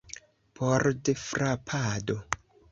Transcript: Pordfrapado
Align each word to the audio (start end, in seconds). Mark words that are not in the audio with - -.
Pordfrapado 0.55 2.19